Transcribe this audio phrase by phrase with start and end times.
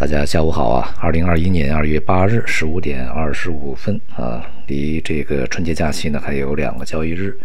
[0.00, 0.94] 大家下午好啊！
[0.98, 7.38] 二零二一年二月八日十五点二十五分啊，离这个春节假期呢还有两个交易日，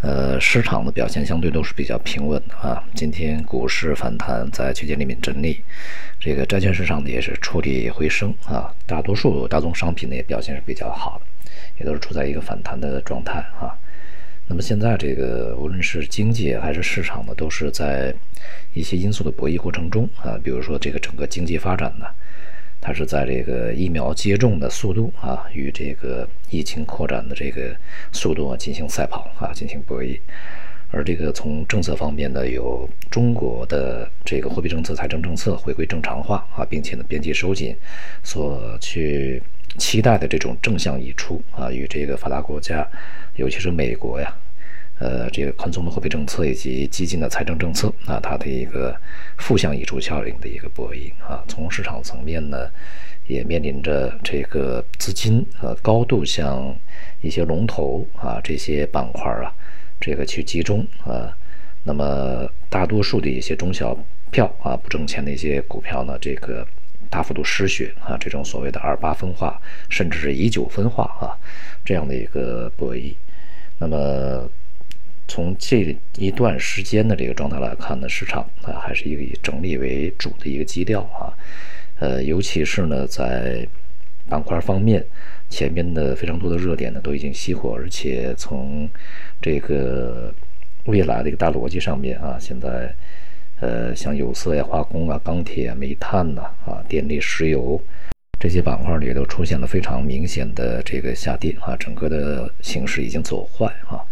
[0.00, 2.82] 呃，市场的表现相对都是比较平稳的啊。
[2.96, 5.62] 今天股市反弹在区间里面整理，
[6.18, 13.70] 这个债券市场呢也是触底回升啊，大多数大宗商品呢也表现是比较好的，也都是处在一个反弹的状态啊。
[14.46, 18.14] 那么现在这个无论是经济还是市场呢，都是在
[18.74, 20.38] 一些因素的博弈过程中啊。
[20.44, 22.04] 比如说这个整个经济发展呢，
[22.78, 27.74] 它是在这个疫苗接种的速度啊与这个疫情扩展的这个
[28.12, 30.20] 速度啊进行赛跑啊，进行博弈。
[30.90, 37.74] 而这个从政策方面呢，有中国的这个货币政策、财政政策回归正常化啊，并且呢边际收紧
[38.22, 39.42] 所去。
[39.76, 42.88] 期待的这种正向溢出啊，与这个发达国家，
[43.36, 44.34] 尤其是美国呀，
[44.98, 48.94] 呃，这个宽松的货币政策以及激进的财政政策啊，它的一个
[49.38, 51.42] 负向溢出效应的一个博弈啊。
[51.48, 52.70] 从市场层面呢，
[53.26, 56.74] 也面临着这个资金呃高度向
[57.20, 59.52] 一些龙头啊这些板块啊
[60.00, 61.36] 这个去集中啊，
[61.82, 63.96] 那么大多数的一些中小
[64.30, 66.66] 票啊不挣钱的一些股票呢，这个。
[67.10, 71.30] 大幅度失血啊，这种所谓的二八分化，甚至是以九分化啊，
[71.84, 73.14] 这样的一个博弈。
[73.78, 74.48] 那么
[75.26, 81.32] 从这一段时间的这个状态来看呢，市场啊还是一个以整理为主的一个基调啊。
[81.98, 83.66] 呃，尤其是呢在
[84.28, 85.04] 板块方面，
[85.48, 88.88] 前面的非常多的热点呢都已经熄火，而且从
[89.40, 90.32] 这个
[90.84, 92.94] 未来的一个大逻辑上面啊，现在。
[93.60, 97.80] 呃，像有色呀、化工啊、钢铁、煤炭呐、啊、电力、石油
[98.44, 104.04] 这些板块里都出现了非常明显的这个下跌啊，整个的形势已经走坏啊。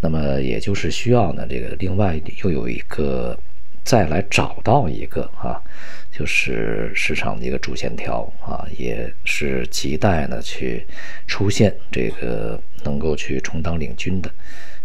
[0.00, 3.38] 那么也就是需要呢，这个另外又有一个
[3.84, 5.62] 再来找到一个啊，
[6.10, 10.84] 就是市场的一个主线条啊，也是亟待呢去
[11.28, 14.28] 出现这个能够去充当领军的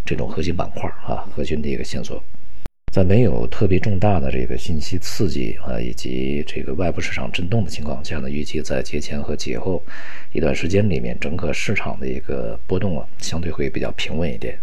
[0.06, 2.24] 这种核心板块啊，核心的一个线索。
[2.96, 9.84] 在没有特别重大的这个信息刺激啊，以及这个外部市场震动的情况下呢，预计在节前和节后
[10.32, 14.58] 一段时间里面，整个市场的一个波动啊，相对会比较平稳一点。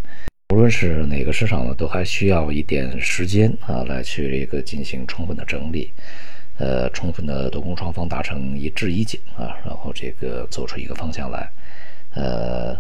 [0.49, 5.91] 无论是哪个市场呢，都还需要一点时间啊，来去这个进行充分的整理，
[6.57, 11.47] 呃，充分的多空双方达成一致意见啊，然后这个走出一个方向来，
[12.15, 12.75] 呃，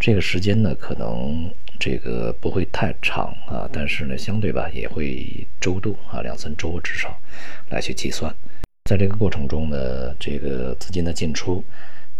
[0.00, 1.48] 这个时间呢，可能。
[1.78, 7.16] 这个不会太长啊，但是呢，相对吧也会周度啊，两三周至少
[7.70, 8.34] 来去计算。
[8.84, 11.62] 在这个过程中呢，这个资金的进出，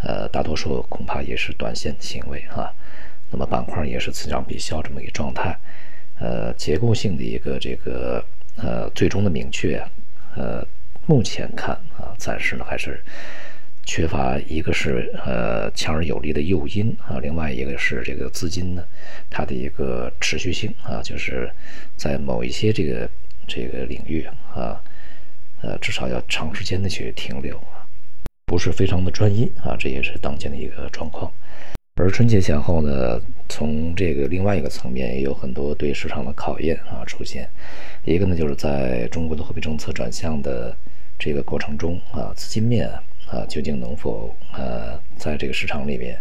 [0.02, 2.72] 呃，大多数恐怕也是短线行为啊。
[3.30, 5.56] 那么板块也是此涨彼消这么一个状态，
[6.20, 8.24] 呃，结构性的一个这个
[8.56, 9.82] 呃最终的明确，
[10.36, 10.66] 呃，
[11.06, 13.02] 目前看啊，暂时呢还是。
[13.86, 18.84] 缺乏一个是呃强而有力的诱因啊，另外一个是这个资金呢，
[19.30, 21.48] 它的一个持续性啊，就是
[21.96, 23.08] 在某一些这个
[23.46, 24.82] 这个领域啊，
[25.62, 27.86] 呃至少要长时间的去停留啊，
[28.44, 31.32] 不是非常的专一啊，这也是当前的一个状况。
[31.94, 37.48] 而春节前后呢，从这个另外一个层面也有很多对市场的考验啊出现，
[38.04, 40.76] 一个呢就是在中国的货币政策转向的
[41.16, 42.90] 这个过程中啊，资金面。
[43.28, 46.16] 啊，究竟能否呃，在这个市场里面，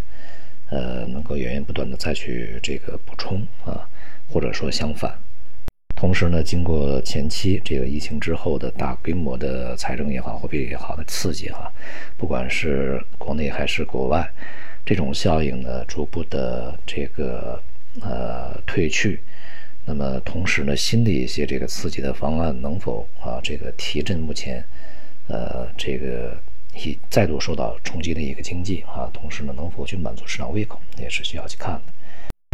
[0.72, 3.88] 呃，能够源源不断的再去这个补充啊，
[4.28, 5.16] 或者说相反。
[5.96, 11.72] 同时呢，经过前期这个疫情之后的大规模的财政也好、货币也好的刺激哈，
[12.18, 14.28] 不管是国内还是国外，
[14.84, 17.62] 这种效应呢，逐步的这个
[18.02, 19.22] 呃退去。
[19.86, 24.64] 那么同时呢，新的一些这个刺激的方案能否啊，这个提振目前
[25.28, 26.36] 呃这个。
[26.76, 31.94] 以再度受到冲击的一个经济啊，同时呢，能否去满足市场胃口，也是需要去看的。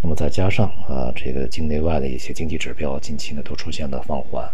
[0.04, 4.46] 那么再加上啊，这个境内外的一些经济指标近期呢都出现了放缓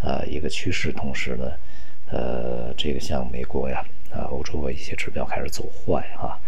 [0.00, 1.50] 啊一个趋势，同时呢，
[2.10, 6.38] 呃，这个像美国呀啊，欧洲一些指标开始走坏啊，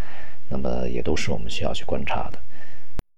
[0.49, 2.39] 那么也都是我们需要去观察的。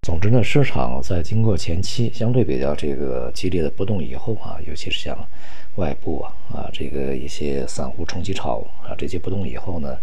[0.08, 5.14] 总之呢，市场在经过前期相对比较这个激烈的波动以后啊，尤其是像
[5.74, 9.98] 外部啊啊这个一些散户冲击潮啊这些波动以后呢，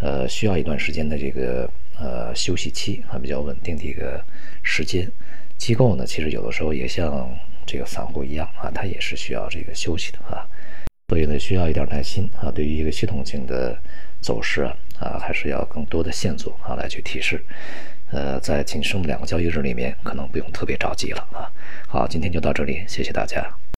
[0.00, 4.18] 呃，需要一段时间的这个呃休息期啊，比较稳定的一个
[4.62, 5.06] 时间。
[5.58, 7.28] 机构呢，其实有的时候也像
[7.66, 10.48] 这个散户一样啊，它也是需要这个休息的啊，
[11.10, 12.50] 所以呢，需要一点耐心啊。
[12.50, 13.78] 对于一个系统性的
[14.22, 17.44] 走势啊啊，还是要更多的线索啊来去提示。
[18.14, 21.50] 呃，在仅剩的两个交易日里面，可能不用特别着急了啊。
[21.88, 23.44] 好，今天就到这里，谢谢大家。